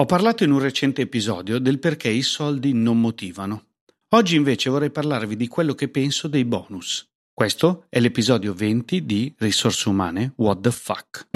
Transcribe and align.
Ho 0.00 0.06
parlato 0.06 0.44
in 0.44 0.52
un 0.52 0.60
recente 0.60 1.02
episodio 1.02 1.58
del 1.58 1.80
perché 1.80 2.08
i 2.08 2.22
soldi 2.22 2.72
non 2.72 3.00
motivano. 3.00 3.64
Oggi 4.10 4.36
invece 4.36 4.70
vorrei 4.70 4.92
parlarvi 4.92 5.34
di 5.34 5.48
quello 5.48 5.74
che 5.74 5.88
penso 5.88 6.28
dei 6.28 6.44
bonus. 6.44 7.04
Questo 7.34 7.86
è 7.88 7.98
l'episodio 7.98 8.54
20 8.54 9.04
di 9.04 9.34
Risorse 9.36 9.88
umane 9.88 10.34
What 10.36 10.60
the 10.60 10.70
fuck. 10.70 11.26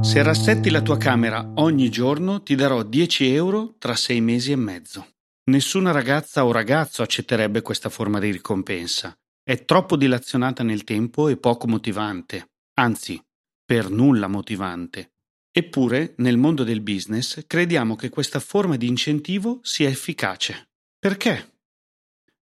Se 0.00 0.22
rassetti 0.22 0.70
la 0.70 0.80
tua 0.80 0.96
camera 0.96 1.50
ogni 1.56 1.88
giorno 1.88 2.44
ti 2.44 2.54
darò 2.54 2.84
10 2.84 3.34
euro 3.34 3.74
tra 3.78 3.96
6 3.96 4.20
mesi 4.20 4.52
e 4.52 4.56
mezzo. 4.56 5.08
Nessuna 5.50 5.90
ragazza 5.90 6.46
o 6.46 6.52
ragazzo 6.52 7.02
accetterebbe 7.02 7.62
questa 7.62 7.88
forma 7.88 8.20
di 8.20 8.30
ricompensa. 8.30 9.12
È 9.42 9.64
troppo 9.64 9.96
dilazionata 9.96 10.62
nel 10.62 10.84
tempo 10.84 11.26
e 11.26 11.36
poco 11.36 11.66
motivante. 11.66 12.50
Anzi, 12.74 13.20
per 13.70 13.88
nulla 13.88 14.26
motivante. 14.26 15.12
Eppure, 15.52 16.14
nel 16.16 16.36
mondo 16.36 16.64
del 16.64 16.80
business, 16.80 17.46
crediamo 17.46 17.94
che 17.94 18.08
questa 18.08 18.40
forma 18.40 18.74
di 18.74 18.88
incentivo 18.88 19.60
sia 19.62 19.88
efficace. 19.88 20.70
Perché? 20.98 21.58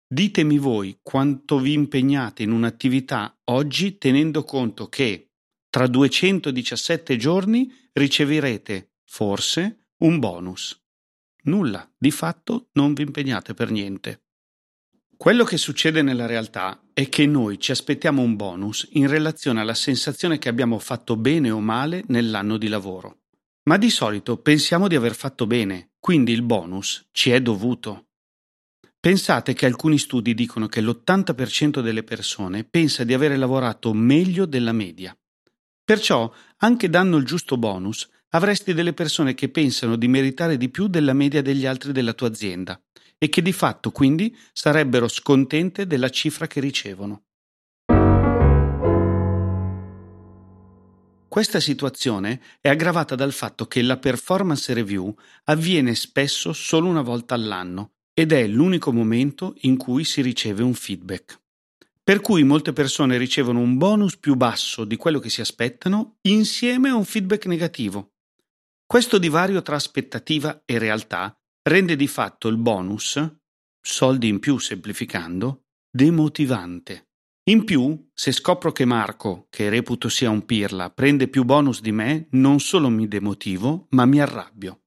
Ditemi 0.08 0.58
voi 0.58 1.00
quanto 1.02 1.60
vi 1.60 1.74
impegnate 1.74 2.44
in 2.44 2.52
un'attività 2.52 3.38
oggi 3.52 3.98
tenendo 3.98 4.46
conto 4.46 4.88
che 4.88 5.32
tra 5.70 5.88
217 5.88 7.18
giorni 7.18 7.70
riceverete, 7.92 8.94
forse, 9.04 9.90
un 10.04 10.20
bonus. 10.20 10.82
Nulla, 11.44 11.94
di 11.98 12.12
fatto 12.12 12.70
non 12.76 12.94
vi 12.94 13.02
impegnate 13.02 13.54
per 13.54 13.70
niente. 13.70 14.27
Quello 15.18 15.46
che 15.46 15.58
succede 15.58 16.04
nella 16.04 16.28
realtà 16.28 16.80
è 16.94 17.10
che 17.10 17.26
noi 17.26 17.60
ci 17.60 17.72
aspettiamo 17.72 18.22
un 18.22 18.36
bonus 18.36 18.88
in 18.92 19.08
relazione 19.08 19.62
alla 19.62 19.74
sensazione 19.74 20.38
che 20.38 20.48
abbiamo 20.48 20.78
fatto 20.78 21.18
bene 21.18 21.50
o 21.50 21.60
male 21.60 22.04
nell'anno 22.10 22.58
di 22.58 22.68
lavoro. 22.68 23.22
Ma 23.64 23.78
di 23.78 23.90
solito 23.90 24.38
pensiamo 24.38 24.88
di 24.88 24.96
aver 24.96 25.16
fatto 25.16 25.48
bene, 25.48 25.94
quindi 26.00 26.34
il 26.34 26.44
bonus 26.44 27.08
ci 27.12 27.32
è 27.32 27.42
dovuto. 27.42 28.10
Pensate 29.00 29.54
che 29.54 29.66
alcuni 29.66 29.98
studi 29.98 30.36
dicono 30.36 30.68
che 30.68 30.82
l'80% 30.82 31.82
delle 31.82 32.04
persone 32.04 32.64
pensa 32.64 33.04
di 33.04 33.16
avere 33.16 33.38
lavorato 33.38 33.94
meglio 33.94 34.46
della 34.46 34.72
media. 34.72 35.18
Perciò, 35.84 36.32
anche 36.58 36.90
dando 36.92 37.18
il 37.18 37.26
giusto 37.26 37.58
bonus, 37.58 38.08
avresti 38.30 38.76
delle 38.76 38.94
persone 38.94 39.34
che 39.34 39.50
pensano 39.50 39.96
di 39.96 40.08
meritare 40.08 40.58
di 40.58 40.70
più 40.70 40.88
della 40.88 41.14
media 41.14 41.42
degli 41.42 41.66
altri 41.66 41.92
della 41.92 42.14
tua 42.14 42.28
azienda 42.28 42.80
e 43.18 43.30
che 43.30 43.42
di 43.42 43.54
fatto 43.54 43.92
quindi 43.92 44.36
sarebbero 44.54 45.08
scontente 45.08 45.88
della 45.88 46.10
cifra 46.10 46.48
che 46.48 46.60
ricevono. 46.60 47.24
Questa 51.28 51.60
situazione 51.60 52.42
è 52.62 52.70
aggravata 52.70 53.14
dal 53.16 53.34
fatto 53.34 53.68
che 53.68 53.82
la 53.82 53.98
performance 53.98 54.74
review 54.74 55.14
avviene 55.46 55.94
spesso 55.94 56.54
solo 56.54 56.88
una 56.88 57.02
volta 57.02 57.36
all'anno 57.36 57.92
ed 58.14 58.32
è 58.32 58.48
l'unico 58.48 58.92
momento 58.92 59.54
in 59.62 59.78
cui 59.78 60.04
si 60.04 60.22
riceve 60.22 60.64
un 60.64 60.74
feedback. 60.74 61.40
Per 62.04 62.22
cui 62.22 62.44
molte 62.44 62.72
persone 62.72 63.18
ricevono 63.18 63.60
un 63.60 63.78
bonus 63.78 64.18
più 64.18 64.36
basso 64.36 64.86
di 64.86 64.96
quello 64.96 65.20
che 65.20 65.30
si 65.30 65.42
aspettano 65.42 66.18
insieme 66.22 66.90
a 66.90 66.96
un 66.96 67.04
feedback 67.04 67.46
negativo. 67.46 68.14
Questo 68.86 69.18
divario 69.18 69.62
tra 69.62 69.76
aspettativa 69.76 70.62
e 70.66 70.78
realtà 70.80 71.38
rende 71.68 71.96
di 71.96 72.08
fatto 72.08 72.48
il 72.48 72.58
bonus, 72.58 73.22
soldi 73.82 74.28
in 74.28 74.40
più 74.40 74.58
semplificando, 74.58 75.66
demotivante. 75.90 77.10
In 77.50 77.64
più, 77.64 78.10
se 78.14 78.32
scopro 78.32 78.72
che 78.72 78.86
Marco, 78.86 79.48
che 79.50 79.70
reputo 79.70 80.10
sia 80.10 80.30
un 80.30 80.46
pirla, 80.46 80.90
prende 80.90 81.28
più 81.28 81.44
bonus 81.44 81.82
di 81.82 81.92
me, 81.92 82.28
non 82.32 82.60
solo 82.60 82.90
mi 82.90 83.08
demotivo, 83.08 83.88
ma 83.92 84.06
mi 84.06 84.20
arrabbio. 84.20 84.82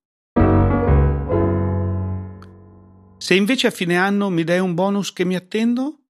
Se 3.17 3.34
invece 3.34 3.67
a 3.67 3.70
fine 3.70 3.96
anno 3.96 4.30
mi 4.30 4.45
dai 4.45 4.58
un 4.58 4.74
bonus 4.74 5.13
che 5.13 5.24
mi 5.24 5.36
attendo, 5.36 6.05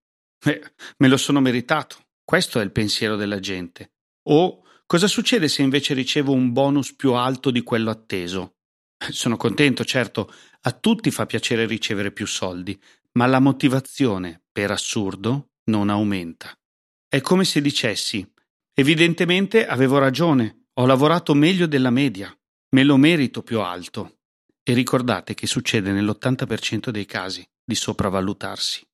eh, 0.44 0.62
me 0.98 1.09
lo 1.09 1.16
sono 1.16 1.41
meritato. 1.41 1.97
Questo 2.25 2.60
è 2.60 2.62
il 2.62 2.72
pensiero 2.72 3.16
della 3.16 3.41
gente. 3.41 3.92
O 4.28 4.62
cosa 4.86 5.09
succede 5.09 5.48
se 5.48 5.62
invece 5.62 5.94
ricevo 5.94 6.32
un 6.32 6.53
bonus 6.53 6.94
più 6.94 7.12
alto 7.14 7.50
di 7.50 7.62
quello 7.62 7.91
atteso? 7.91 8.59
Sono 9.08 9.36
contento, 9.36 9.84
certo, 9.84 10.32
a 10.62 10.72
tutti 10.72 11.10
fa 11.10 11.26
piacere 11.26 11.66
ricevere 11.66 12.12
più 12.12 12.26
soldi, 12.26 12.78
ma 13.12 13.26
la 13.26 13.40
motivazione, 13.40 14.42
per 14.52 14.70
assurdo, 14.70 15.52
non 15.64 15.88
aumenta. 15.88 16.52
È 17.08 17.20
come 17.20 17.44
se 17.44 17.60
dicessi 17.60 18.26
evidentemente 18.74 19.66
avevo 19.66 19.98
ragione, 19.98 20.66
ho 20.74 20.86
lavorato 20.86 21.34
meglio 21.34 21.66
della 21.66 21.90
media, 21.90 22.34
me 22.70 22.84
lo 22.84 22.96
merito 22.96 23.42
più 23.42 23.60
alto. 23.60 24.18
E 24.62 24.74
ricordate 24.74 25.34
che 25.34 25.46
succede 25.46 25.90
nell'80% 25.90 26.90
dei 26.90 27.06
casi 27.06 27.44
di 27.64 27.74
sopravvalutarsi. 27.74 28.86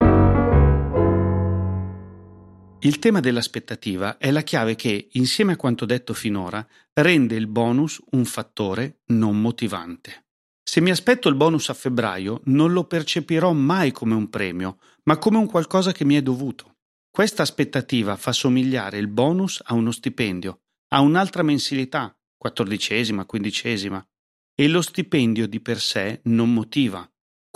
Il 2.86 3.00
tema 3.00 3.19
dell'aspettativa 3.19 4.16
è 4.16 4.30
la 4.30 4.42
chiave 4.42 4.76
che, 4.76 5.08
insieme 5.14 5.54
a 5.54 5.56
quanto 5.56 5.86
detto 5.86 6.14
finora, 6.14 6.64
rende 6.92 7.34
il 7.34 7.48
bonus 7.48 8.00
un 8.12 8.24
fattore 8.24 9.00
non 9.06 9.41
motivante. 9.41 10.26
Se 10.62 10.80
mi 10.80 10.91
aspetto 10.91 11.28
il 11.28 11.34
bonus 11.34 11.69
a 11.69 11.74
febbraio, 11.74 12.42
non 12.44 12.72
lo 12.72 12.84
percepirò 12.84 13.52
mai 13.52 13.91
come 13.91 14.14
un 14.14 14.30
premio, 14.30 14.78
ma 15.02 15.19
come 15.19 15.36
un 15.36 15.47
qualcosa 15.47 15.91
che 15.91 16.04
mi 16.04 16.14
è 16.14 16.22
dovuto. 16.22 16.76
Questa 17.10 17.42
aspettativa 17.42 18.14
fa 18.14 18.30
somigliare 18.30 18.98
il 18.98 19.08
bonus 19.08 19.60
a 19.64 19.74
uno 19.74 19.91
stipendio, 19.91 20.60
a 20.91 21.00
un'altra 21.00 21.42
mensilità, 21.42 22.16
quattordicesima, 22.36 23.24
quindicesima, 23.24 24.06
e 24.54 24.68
lo 24.68 24.80
stipendio 24.80 25.48
di 25.48 25.58
per 25.58 25.80
sé 25.80 26.20
non 26.26 26.54
motiva, 26.54 27.04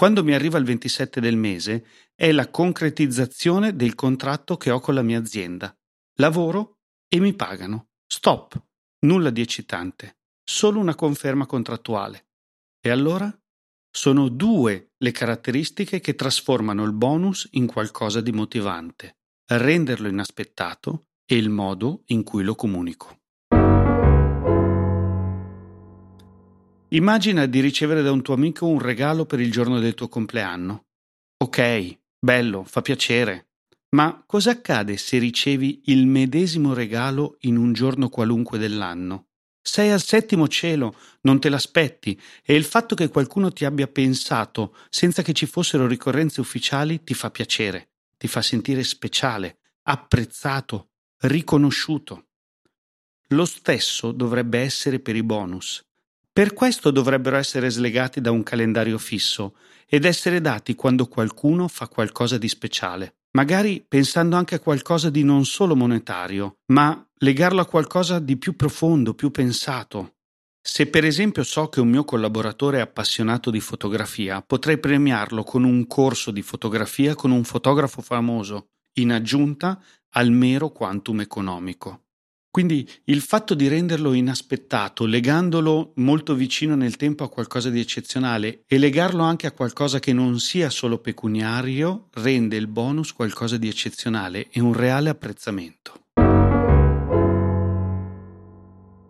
quando 0.01 0.25
mi 0.25 0.33
arriva 0.33 0.57
il 0.57 0.65
27 0.65 1.21
del 1.21 1.37
mese 1.37 1.85
è 2.15 2.33
la 2.33 2.49
concretizzazione 2.49 3.77
del 3.77 3.95
contratto 3.95 4.57
che 4.57 4.71
ho 4.71 4.81
con 4.81 4.95
la 4.95 5.03
mia 5.03 5.19
azienda. 5.19 5.77
Lavoro 6.15 6.79
e 7.07 7.21
mi 7.21 7.35
pagano. 7.35 7.91
Stop. 8.07 8.59
Nulla 9.01 9.29
di 9.29 9.43
eccitante. 9.43 10.21
Solo 10.43 10.81
una 10.81 10.95
conferma 10.95 11.45
contrattuale. 11.45 12.29
E 12.81 12.89
allora? 12.89 13.31
Sono 13.91 14.31
due 14.31 14.93
le 14.97 15.11
caratteristiche 15.11 16.01
che 16.01 16.15
trasformano 16.15 16.83
il 16.85 16.95
bonus 16.95 17.47
in 17.51 17.67
qualcosa 17.67 18.23
di 18.23 18.33
motivante. 18.33 19.19
Renderlo 19.49 20.09
inaspettato 20.09 21.09
e 21.27 21.37
il 21.37 21.51
modo 21.51 22.05
in 22.07 22.23
cui 22.23 22.43
lo 22.43 22.55
comunico. 22.55 23.20
Immagina 26.93 27.47
di 27.47 27.61
ricevere 27.61 28.03
da 28.03 28.11
un 28.11 28.21
tuo 28.21 28.35
amico 28.35 28.67
un 28.67 28.81
regalo 28.81 29.25
per 29.25 29.39
il 29.39 29.53
giorno 29.53 29.79
del 29.79 29.95
tuo 29.95 30.09
compleanno. 30.09 30.87
Ok, 31.37 31.99
bello, 32.19 32.65
fa 32.65 32.83
piacere. 32.83 33.51
Ma 33.91 34.25
cosa 34.27 34.51
accade 34.51 34.97
se 34.97 35.19
ricevi 35.19 35.83
il 35.87 36.09
medesimo 36.09 36.75
regalo 36.75 37.37
in 37.43 37.57
un 37.57 37.73
giorno 37.73 38.09
qualunque 38.09 38.59
dell'anno? 38.59 39.29
Sei 39.63 39.91
al 39.91 40.03
settimo 40.03 40.49
cielo, 40.49 40.97
non 41.23 41.39
te 41.39 41.49
l'aspetti 41.49 42.21
e 42.43 42.57
il 42.57 42.65
fatto 42.65 42.97
che 42.97 43.09
qualcuno 43.09 43.53
ti 43.53 43.65
abbia 43.65 43.87
pensato 43.87 44.75
senza 44.89 45.23
che 45.23 45.33
ci 45.33 45.47
fossero 45.47 45.87
ricorrenze 45.87 46.41
ufficiali 46.41 47.05
ti 47.05 47.15
fa 47.15 47.31
piacere, 47.31 47.91
ti 48.17 48.27
fa 48.27 48.43
sentire 48.43 48.83
speciale, 48.83 49.59
apprezzato, 49.83 50.91
riconosciuto. 51.21 52.31
Lo 53.29 53.45
stesso 53.45 54.11
dovrebbe 54.11 54.59
essere 54.59 54.99
per 54.99 55.15
i 55.15 55.23
bonus. 55.23 55.85
Per 56.33 56.53
questo 56.55 56.93
dovrebbero 56.93 57.37
essere 57.37 57.71
slegati 57.71 58.21
da 58.21 58.31
un 58.31 58.45
calendario 58.45 58.99
fisso 58.99 59.57
ed 59.87 60.05
essere 60.05 60.41
dati 60.41 60.77
quando 60.77 61.07
qualcuno 61.07 61.67
fa 61.67 61.89
qualcosa 61.89 62.39
di 62.39 62.49
speciale, 62.49 63.17
magari 63.33 63.85
pensando 63.87 64.37
anche 64.37 64.55
a 64.55 64.61
qualcosa 64.61 65.11
di 65.11 65.25
non 65.25 65.45
solo 65.45 65.75
monetario, 65.75 66.59
ma 66.67 67.05
legarlo 67.17 67.61
a 67.61 67.67
qualcosa 67.67 68.21
di 68.21 68.37
più 68.37 68.55
profondo, 68.55 69.15
più 69.15 69.33
pensato. 69.33 70.15
Se 70.63 70.87
per 70.87 71.05
esempio 71.05 71.43
so 71.43 71.69
che 71.69 71.81
un 71.81 71.89
mio 71.89 72.05
collaboratore 72.05 72.79
è 72.79 72.83
appassionato 72.83 73.51
di 73.51 73.61
fotografia, 73.61 74.41
potrei 74.41 74.79
premiarlo 74.79 75.43
con 75.43 75.65
un 75.65 75.87
corso 75.89 76.31
di 76.31 76.43
fotografia 76.43 77.17
con 77.17 77.33
un 77.33 77.43
fotografo 77.43 78.03
famoso, 78.03 78.69
in 78.99 79.11
aggiunta 79.11 79.83
al 80.11 80.31
mero 80.31 80.71
quantum 80.71 81.21
economico. 81.21 82.05
Quindi 82.51 82.89
il 83.05 83.21
fatto 83.21 83.55
di 83.55 83.69
renderlo 83.69 84.13
inaspettato, 84.13 85.07
legandolo 85.07 85.93
molto 85.97 86.35
vicino 86.35 86.75
nel 86.75 86.97
tempo 86.97 87.23
a 87.23 87.29
qualcosa 87.29 87.71
di 87.71 87.79
eccezionale 87.79 88.65
e 88.67 88.77
legarlo 88.79 89.23
anche 89.23 89.47
a 89.47 89.53
qualcosa 89.53 90.01
che 90.01 90.13
non 90.13 90.41
sia 90.41 90.69
solo 90.69 90.99
pecuniario, 90.99 92.09
rende 92.15 92.57
il 92.57 92.67
bonus 92.67 93.13
qualcosa 93.13 93.57
di 93.57 93.69
eccezionale 93.69 94.49
e 94.51 94.61
un 94.61 94.73
reale 94.73 95.11
apprezzamento. 95.11 96.07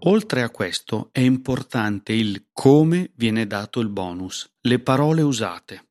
Oltre 0.04 0.43
a 0.43 0.50
questo 0.50 1.08
è 1.10 1.20
importante 1.20 2.12
il 2.12 2.46
come 2.52 3.10
viene 3.16 3.46
dato 3.46 3.81
il 3.81 3.88
bonus, 3.88 4.50
le 4.60 4.78
parole 4.81 5.22
usate. 5.22 5.89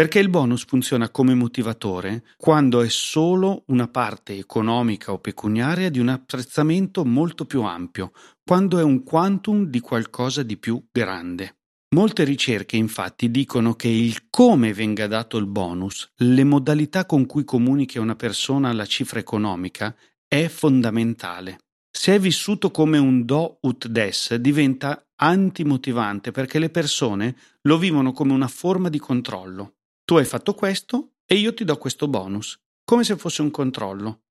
Perché 0.00 0.18
il 0.18 0.30
bonus 0.30 0.64
funziona 0.64 1.10
come 1.10 1.34
motivatore 1.34 2.24
quando 2.38 2.80
è 2.80 2.88
solo 2.88 3.64
una 3.66 3.86
parte 3.86 4.34
economica 4.34 5.12
o 5.12 5.18
pecuniaria 5.18 5.90
di 5.90 5.98
un 5.98 6.08
apprezzamento 6.08 7.04
molto 7.04 7.44
più 7.44 7.60
ampio, 7.64 8.12
quando 8.42 8.78
è 8.78 8.82
un 8.82 9.02
quantum 9.02 9.66
di 9.66 9.78
qualcosa 9.80 10.42
di 10.42 10.56
più 10.56 10.82
grande. 10.90 11.58
Molte 11.94 12.24
ricerche 12.24 12.78
infatti 12.78 13.30
dicono 13.30 13.74
che 13.74 13.88
il 13.88 14.30
come 14.30 14.72
venga 14.72 15.06
dato 15.06 15.36
il 15.36 15.46
bonus, 15.46 16.10
le 16.16 16.44
modalità 16.44 17.04
con 17.04 17.26
cui 17.26 17.44
comunichi 17.44 17.98
a 17.98 18.00
una 18.00 18.16
persona 18.16 18.72
la 18.72 18.86
cifra 18.86 19.18
economica, 19.18 19.94
è 20.26 20.48
fondamentale. 20.48 21.58
Se 21.90 22.14
è 22.14 22.18
vissuto 22.18 22.70
come 22.70 22.96
un 22.96 23.26
do 23.26 23.58
ut 23.60 23.86
des, 23.86 24.34
diventa 24.36 25.10
antimotivante 25.16 26.30
perché 26.30 26.58
le 26.58 26.70
persone 26.70 27.36
lo 27.60 27.76
vivono 27.76 28.12
come 28.12 28.32
una 28.32 28.48
forma 28.48 28.88
di 28.88 28.98
controllo. 28.98 29.74
Tu 30.10 30.16
hai 30.16 30.24
fatto 30.24 30.54
questo 30.54 31.12
e 31.24 31.36
io 31.36 31.54
ti 31.54 31.62
do 31.62 31.78
questo 31.78 32.08
bonus, 32.08 32.58
come 32.84 33.04
se 33.04 33.14
fosse 33.16 33.42
un 33.42 33.52
controllo. 33.52 34.22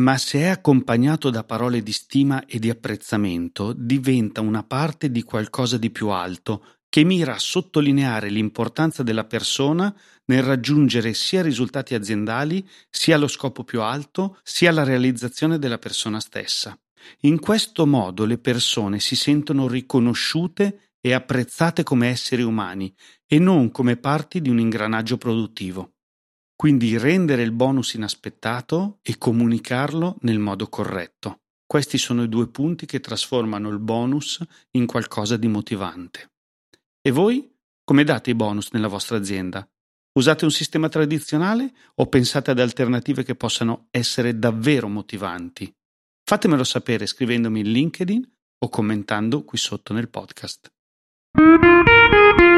Ma 0.00 0.16
se 0.16 0.38
è 0.38 0.46
accompagnato 0.46 1.28
da 1.28 1.44
parole 1.44 1.82
di 1.82 1.92
stima 1.92 2.46
e 2.46 2.58
di 2.58 2.70
apprezzamento, 2.70 3.74
diventa 3.74 4.40
una 4.40 4.62
parte 4.62 5.10
di 5.10 5.22
qualcosa 5.22 5.76
di 5.76 5.90
più 5.90 6.08
alto, 6.08 6.64
che 6.88 7.04
mira 7.04 7.34
a 7.34 7.38
sottolineare 7.38 8.30
l'importanza 8.30 9.02
della 9.02 9.24
persona 9.24 9.94
nel 10.24 10.42
raggiungere 10.42 11.12
sia 11.12 11.42
risultati 11.42 11.94
aziendali, 11.94 12.66
sia 12.88 13.18
lo 13.18 13.28
scopo 13.28 13.62
più 13.62 13.82
alto, 13.82 14.38
sia 14.42 14.72
la 14.72 14.84
realizzazione 14.84 15.58
della 15.58 15.78
persona 15.78 16.18
stessa. 16.18 16.74
In 17.24 17.40
questo 17.40 17.86
modo 17.86 18.24
le 18.24 18.38
persone 18.38 19.00
si 19.00 19.16
sentono 19.16 19.68
riconosciute 19.68 20.89
e 21.00 21.12
apprezzate 21.12 21.82
come 21.82 22.08
esseri 22.08 22.42
umani 22.42 22.94
e 23.26 23.38
non 23.38 23.70
come 23.70 23.96
parti 23.96 24.40
di 24.40 24.50
un 24.50 24.58
ingranaggio 24.58 25.16
produttivo. 25.16 25.94
Quindi 26.54 26.98
rendere 26.98 27.42
il 27.42 27.52
bonus 27.52 27.94
inaspettato 27.94 28.98
e 29.02 29.16
comunicarlo 29.16 30.18
nel 30.20 30.38
modo 30.38 30.68
corretto. 30.68 31.40
Questi 31.64 31.96
sono 31.96 32.24
i 32.24 32.28
due 32.28 32.48
punti 32.48 32.84
che 32.84 33.00
trasformano 33.00 33.70
il 33.70 33.78
bonus 33.78 34.44
in 34.72 34.86
qualcosa 34.86 35.36
di 35.36 35.48
motivante. 35.48 36.32
E 37.00 37.10
voi? 37.10 37.50
Come 37.82 38.04
date 38.04 38.30
i 38.30 38.34
bonus 38.34 38.70
nella 38.72 38.88
vostra 38.88 39.16
azienda? 39.16 39.66
Usate 40.12 40.44
un 40.44 40.50
sistema 40.50 40.88
tradizionale 40.88 41.72
o 41.94 42.06
pensate 42.08 42.50
ad 42.50 42.58
alternative 42.58 43.22
che 43.22 43.36
possano 43.36 43.86
essere 43.90 44.38
davvero 44.38 44.88
motivanti? 44.88 45.72
Fatemelo 46.24 46.64
sapere 46.64 47.06
scrivendomi 47.06 47.60
in 47.60 47.70
LinkedIn 47.70 48.32
o 48.58 48.68
commentando 48.68 49.44
qui 49.44 49.56
sotto 49.56 49.94
nel 49.94 50.10
podcast. 50.10 50.70
Thank 51.36 52.40
you. 52.40 52.49